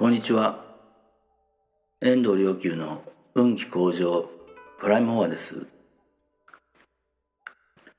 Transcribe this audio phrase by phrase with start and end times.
[0.00, 0.64] こんにちは。
[2.00, 3.02] 遠藤良久の
[3.34, 4.30] 運気向上
[4.80, 5.66] プライムフォアです。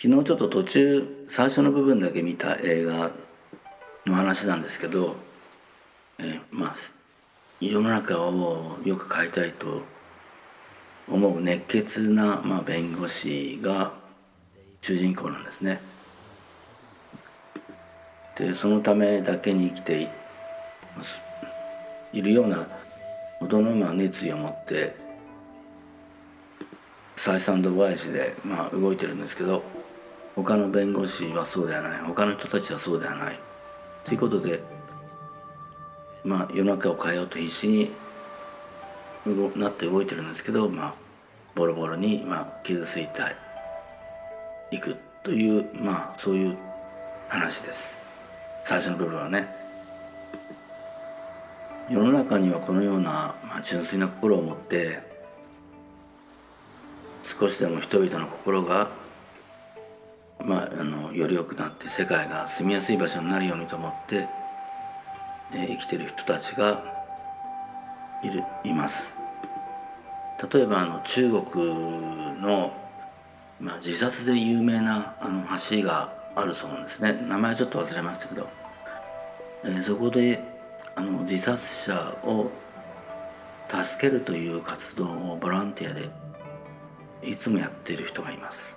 [0.00, 3.10] 昨日ちょっと途中最初の部分だけ見た映画
[4.06, 5.16] の話なんですけど、
[6.18, 6.74] えまあ
[7.60, 9.82] 世の中をよく変えたいと
[11.06, 13.92] 思う熱血な、まあ、弁護士が
[14.80, 15.78] 主人公なんですね。
[18.38, 20.08] でそのためだけに生きてい
[20.96, 21.31] ます
[22.12, 22.66] いるような
[23.40, 24.94] ほどのまあ熱意を持って
[27.16, 29.62] 採算度外視でまあ動いてるんですけど
[30.36, 33.38] 他の弁護士はそうではない他の人たちはそうではない
[34.04, 34.62] ということで
[36.24, 37.90] まあ世の中を変えようと必死に
[39.56, 40.94] なって動いてるんですけどまあ
[41.54, 43.20] ボロボロにまあ傷ついて
[44.70, 46.56] いくというまあそういう
[47.28, 47.96] 話です
[48.64, 49.61] 最初の部分はね。
[51.90, 55.00] 世の中にはこのような、まあ、純粋な心を持って
[57.24, 58.90] 少しでも人々の心が、
[60.40, 64.28] まあ、あのより良くなって世界が住みやすい場所になるようにと思って、
[65.52, 66.82] えー、生きてる人たちが
[68.22, 69.14] いるいます。
[70.52, 72.72] 例えばあの中国の、
[73.60, 77.12] まあ、自殺で有名なあの橋があるそうなんですね。
[77.28, 78.48] 名前ちょっと忘れましたけど、
[79.64, 80.51] えー、そこで
[80.94, 82.50] あの自殺者を
[83.68, 86.10] 助けるという活動をボランティアで
[87.22, 88.76] いつもやっている人がいます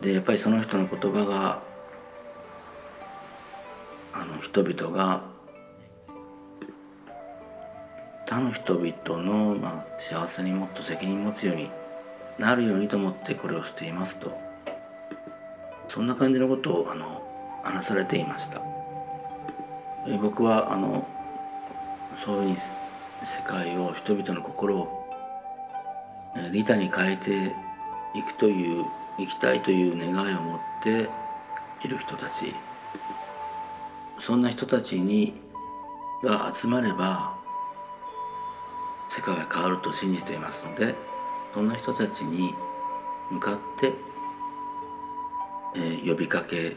[0.00, 1.62] でやっぱりその人の言葉が
[4.12, 5.22] あの人々が
[8.26, 11.70] 他の人々の、まあ、幸せにもっと責任持つように
[12.38, 14.36] なるようにと思ってこれをしていますと
[15.88, 17.22] そんな感じのことをあの
[17.62, 18.71] 話されていました。
[20.20, 21.06] 僕はあの
[22.24, 24.88] そういう世界を人々の心を
[26.50, 27.54] 利他に変えて
[28.18, 28.84] いくという
[29.18, 31.08] 生きたいという願いを持って
[31.84, 32.54] いる人たち。
[34.22, 35.34] そんな人たちに
[36.22, 37.34] が集まれば
[39.10, 40.94] 世界が変わると信じていますので
[41.52, 42.54] そんな人たちに
[43.30, 43.92] 向かって、
[45.74, 46.76] えー、呼びかけ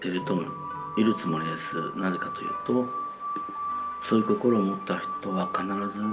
[0.00, 0.63] てると思います
[0.96, 1.92] いるつもりです。
[1.96, 2.86] なぜかというと
[4.00, 6.04] そういう心を持った人は必ず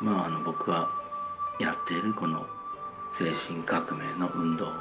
[0.00, 0.90] まああの僕は
[1.58, 2.46] やっているこの
[3.12, 4.72] 精神革命の運動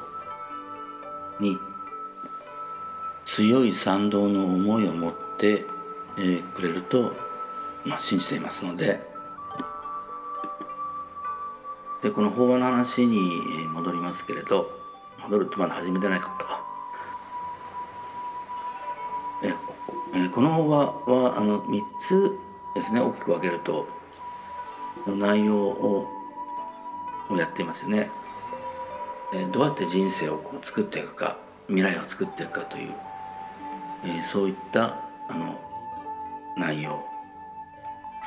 [1.40, 1.58] に
[3.26, 5.66] 強い賛同の思いを持って、
[6.18, 7.14] えー、くれると、
[7.84, 9.08] まあ、信じていますので。
[12.02, 14.72] でこの法話の話に戻りますけれど
[15.22, 16.59] 戻るとまだ始めてないか。
[20.14, 22.38] えこの法話はあの3つ
[22.76, 23.88] ですね大きく分けると
[25.08, 26.08] 内容を
[27.38, 28.10] やっていますよね。
[29.34, 31.38] えどうやって人生をこう作っていくか
[31.68, 32.94] 未来を作っていくかという、
[34.04, 35.60] えそういったあの
[36.58, 37.04] 内容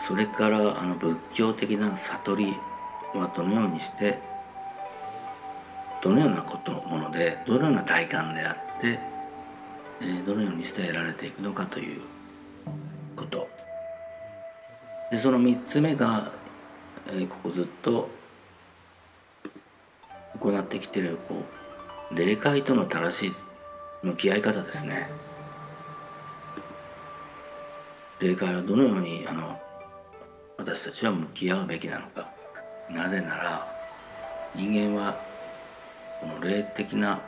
[0.06, 2.56] それからあの仏教的な悟り
[3.14, 4.18] はどのようにして
[6.02, 8.98] どのようなことものでどのような体感であって
[10.26, 12.00] どのようにして得られていくのかという
[13.16, 13.48] こと。
[15.10, 16.32] でその3つ目が、
[17.28, 18.08] ここずっと
[20.40, 21.42] 行ってきてるこ
[22.10, 23.32] う霊界との正しい
[24.02, 25.10] 向き合い方ですね。
[28.20, 29.60] 霊界はどのようにあの
[30.56, 32.30] 私たちは向き合うべきなのか。
[32.90, 33.66] なぜなら
[34.54, 35.20] 人間は
[36.20, 37.20] この霊的な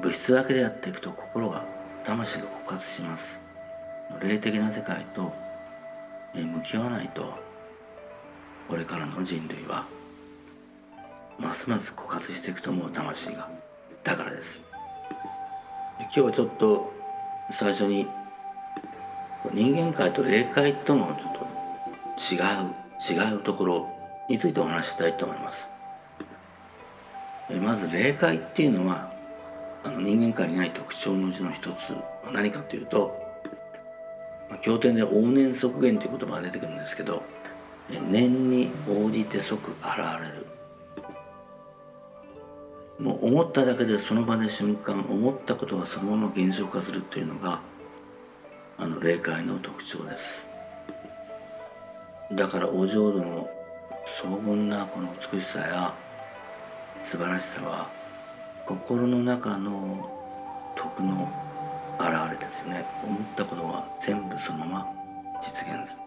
[0.00, 1.66] 物質だけでやっていくと心が
[2.04, 3.40] 魂が枯渇します。
[4.20, 5.32] 霊的な世界と
[6.34, 7.32] 向き合わないと
[8.68, 9.86] これからの人類は
[11.38, 13.48] ますます枯渇していくと思う魂が
[14.04, 14.64] だからです。
[16.00, 16.92] 今日はちょっと
[17.52, 18.06] 最初に
[19.52, 21.42] 人間界と霊界とのちょっと
[22.34, 23.88] 違う違うところ
[24.28, 25.68] についてお話したいと思います。
[27.60, 29.11] まず霊界っていうのは
[29.84, 33.20] あの人間界にない特徴のうちの一つは何かというと
[34.62, 37.22] 経典で往年即現という言葉が出てくるんですけど
[38.10, 40.46] 念に応じて即現れる。
[42.98, 47.60] もう思っただけでその場で瞬間思ったことがそのまま現象化するというのが
[48.78, 50.46] あの霊界の特徴です。
[52.32, 53.50] だからお浄土の
[54.20, 55.94] 荘厳なこの美しさや
[57.02, 57.90] 素晴らしさは
[58.66, 60.08] 心の中の
[60.76, 61.28] 徳の
[61.98, 62.84] 表れですよね。
[63.04, 64.92] 思ったことは全部そのまま
[65.42, 66.00] 実現です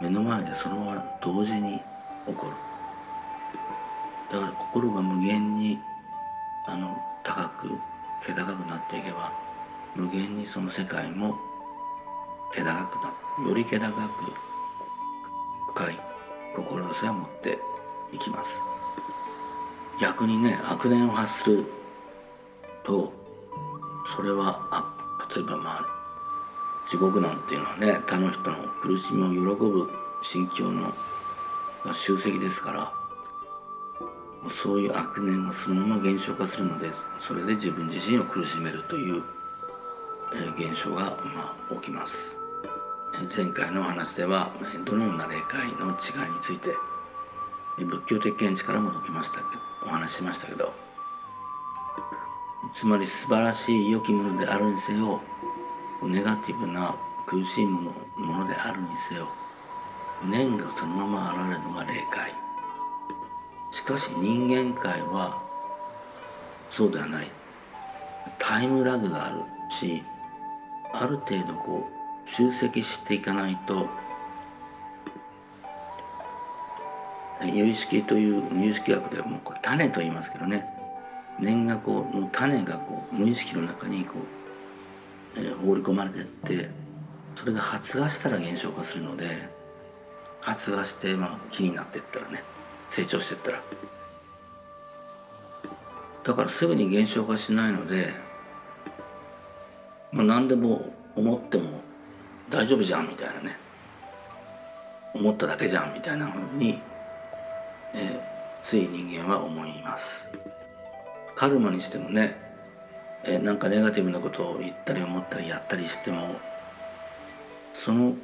[0.00, 1.80] 目の前でそのまま同時に
[2.26, 2.52] 起こる。
[4.32, 5.78] だから心が無限に
[6.66, 7.68] あの高く
[8.24, 9.32] 気高くなっていけば
[9.94, 11.36] 無限にその世界も
[12.54, 13.12] 気高くな
[13.44, 13.48] る。
[13.48, 14.32] より気高く
[15.74, 16.00] 深い
[16.56, 17.58] 心寄せを持って
[18.12, 18.71] いきます。
[20.02, 21.64] 逆にね悪念を発する
[22.82, 23.12] と
[24.16, 24.92] それはあ
[25.32, 25.86] 例えばまあ
[26.90, 29.88] 地獄なんていうのはね他の人の苦しみを喜ぶ
[30.20, 30.92] 心境の
[31.94, 32.92] 集積ですから
[34.50, 36.88] そういう悪念がそのまま減少化するので
[37.20, 39.22] それで自分自身を苦しめるという、
[40.34, 42.36] え現象が、まあ、起きます。
[43.36, 44.50] 前回の話では
[44.84, 46.74] どのような霊界の違いについて
[47.78, 50.72] 仏教的見地からも解きましたけどお話ししましたけど
[52.74, 55.20] つまり素晴らしい良きものであるにせよ
[56.02, 56.96] ネガティブな
[57.26, 59.28] 苦しいものものであるにせよ
[60.24, 62.32] 念がそのまま現れるのが霊界。
[63.72, 65.42] しかし人間界は
[66.70, 67.30] そうではない。
[68.38, 70.02] タイムラグがあるし
[70.92, 73.88] ある程度こう集積していかないと
[77.46, 80.66] 有意識という有意識学ではもうこれ種と言いますけどね。
[81.38, 84.14] 念がこうの種がこう無意識の中にこ
[85.36, 86.68] う、えー、放り込まれていって
[87.36, 89.48] それが発芽したら減少化するので
[90.40, 92.42] 発芽して、まあ、木になっていったらね
[92.90, 93.62] 成長していったら。
[96.24, 98.12] だからすぐに減少化しないので、
[100.12, 101.80] まあ、何でも思っても
[102.48, 103.56] 大丈夫じゃんみたいなね。
[105.14, 106.80] 思っただけじゃんみたいなふうに、
[107.94, 108.20] え、
[108.62, 110.30] つい人間は思います。
[111.34, 112.36] カルマにしてもね、
[113.24, 116.36] え、なんかネガティブなことを言ったり思ったりやったりしても
[117.72, 118.14] その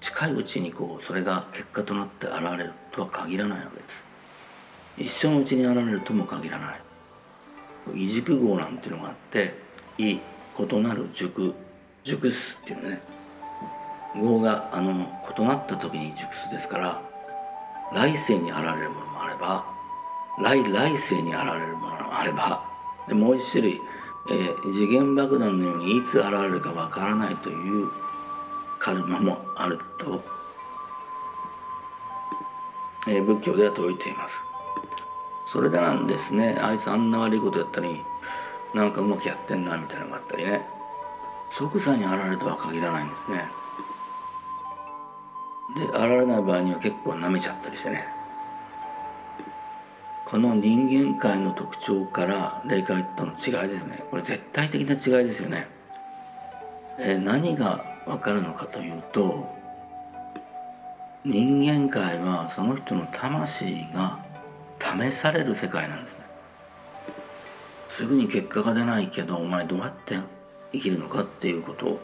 [0.00, 4.04] 近いうちにこうそれが結果となって現れるとは限らないわけです。
[4.98, 6.80] 一生のうちに現れるとも限らない。
[7.94, 9.54] 異軸号なんていうのがあって
[9.98, 10.18] 異
[10.58, 11.54] 異なる熟
[12.04, 13.00] 熟すっていうね。
[14.14, 15.08] 語があの
[15.38, 17.02] 異なった時に熟すですから
[17.94, 19.64] 来世に現れるものもあれば
[20.38, 22.64] 来来世に現れるものもあれば
[23.06, 23.82] でもう一種類、
[24.30, 27.90] えー、次元爆弾のようにいつ現れるかわからないという
[28.78, 30.22] カルマもあると、
[33.08, 34.40] えー、仏教では説いています。
[35.46, 38.02] それでなんですねあいつあんな悪いことやったり
[38.74, 40.66] なんかうまくやってんなみたいなのがあったりね。
[41.50, 43.44] 即座に現れるとは限らないんですね。
[45.76, 48.04] で現れない場合には結構舐めちゃったりしてね。
[50.26, 54.02] この人間界の特徴から霊界との違いですね。
[54.10, 55.66] これ絶対的な違いですよね、
[56.98, 59.54] え何が分かるのかというと
[61.24, 64.24] 人間界はその人の魂が
[64.80, 66.24] 試される世界なんですね。
[67.90, 70.16] すぐに結果が出ないけどお前どうやって
[70.72, 72.00] 生きるのかっていうことを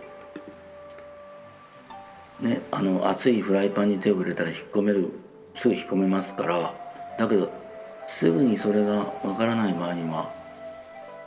[2.40, 5.10] ねあの熱いフライパンに手を入れたら引っ込める
[5.54, 6.74] すぐ引っ込めますから
[7.18, 7.50] だけど
[8.08, 10.32] すぐにそれがわからない場合には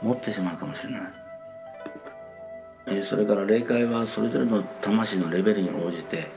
[0.00, 1.02] 持ってしまうかもしれない、
[2.88, 6.28] え、それから霊界はそれぞれの魂のレベルに応じて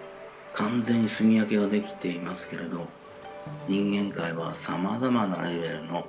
[0.54, 2.88] 完全に住み分けができていますけれど
[3.68, 6.08] 人間界はさまざまなレベルの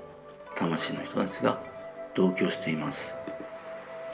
[0.56, 1.60] 魂の人たちが
[2.14, 3.12] 同居しています。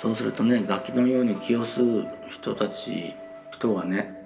[0.01, 3.15] そうするとねガキのように気を吸う人たち
[3.53, 4.22] 人はね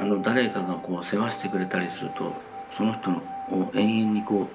[0.00, 2.32] あの誰かがこう世話してくれたりすると
[2.70, 3.18] その人の
[3.50, 4.48] を永遠にこ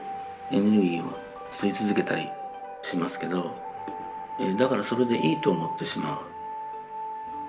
[0.51, 1.11] うエネルギーを
[1.53, 2.27] 吸い続けたり
[2.81, 3.55] しますけど、
[4.39, 6.21] え、だからそれでいいと思ってしま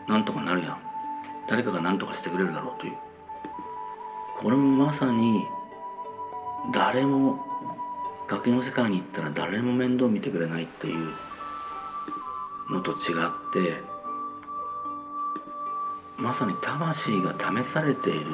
[0.08, 0.10] う。
[0.10, 0.78] なんとかなるやん。
[1.48, 2.96] 誰かが何とかしてくれるだろうという。
[4.38, 5.46] これもまさに
[6.72, 7.38] 誰も
[8.28, 11.14] 崖の世界に行ったら誰も面倒見てくれないっていう
[12.70, 12.96] のと違っ
[13.52, 13.95] て
[16.18, 18.26] まさに魂が試されている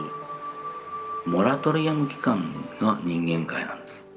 [1.26, 4.08] モラトリアム期間が人間界なんです。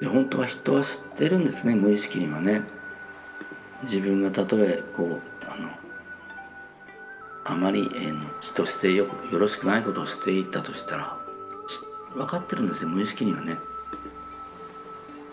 [0.00, 2.62] で本当は人は知ってるんですね無意識にはね。
[3.84, 5.68] 自分がたとえこうあの
[7.44, 11.18] あまり、えー、人してよよろしくないことをしていったとしたら
[12.14, 13.56] 分かってるんですよ無意識にはね。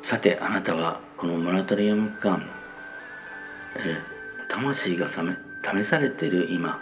[0.02, 2.44] さてあなたはこのモラトリアム期間
[3.78, 4.02] え
[4.48, 5.08] 魂が
[5.64, 6.80] 試されている今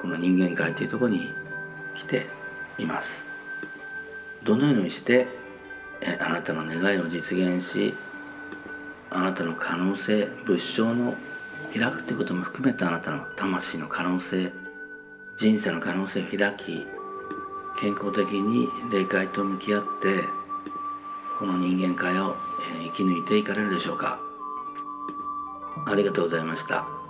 [0.00, 1.30] この人間界というところに
[1.94, 2.26] 来て
[2.78, 3.26] います
[4.42, 5.28] どのようにして
[6.20, 7.94] あなたの願いを実現し
[9.10, 11.14] あなたの可能性仏性の
[11.72, 14.52] 開くってことも含めたあなたの魂の可能性
[15.36, 16.86] 人生の可能性を開き
[17.80, 19.88] 健康的に霊界と向き合って
[21.38, 22.36] この人間界を
[22.84, 24.20] 生き抜いていかれるでしょうか
[25.86, 27.01] ありがとうございました。